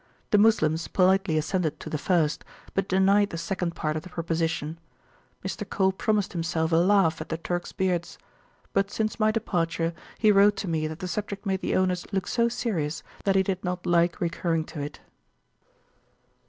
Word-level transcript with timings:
The 0.31 0.39
Moslems 0.39 0.87
politely 0.87 1.37
assented 1.37 1.79
to 1.79 1.87
the 1.87 1.99
first, 1.99 2.43
but 2.73 2.87
denied 2.87 3.29
the 3.29 3.37
second 3.37 3.75
part 3.75 3.95
of 3.95 4.01
the 4.01 4.09
proposition. 4.09 4.79
Mr. 5.45 5.69
Cole 5.69 5.91
promised 5.91 6.33
himself 6.33 6.71
a 6.71 6.77
laugh 6.77 7.21
at 7.21 7.29
the 7.29 7.37
Turks 7.37 7.71
beards; 7.71 8.17
but 8.73 8.89
since 8.89 9.19
my 9.19 9.29
departure, 9.29 9.93
he 10.17 10.31
wrote 10.31 10.55
to 10.55 10.67
me 10.67 10.87
that 10.87 11.01
the 11.01 11.07
subject 11.07 11.45
made 11.45 11.61
the 11.61 11.75
owners 11.75 12.11
look 12.11 12.25
so 12.25 12.49
serious, 12.49 13.03
that 13.25 13.35
he 13.35 13.43
did 13.43 13.63
not 13.63 13.85
like 13.85 14.19
recurring 14.19 14.63
to 14.63 14.79
it. 14.81 15.01